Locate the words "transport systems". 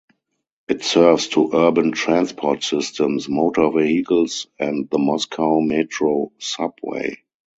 1.91-3.29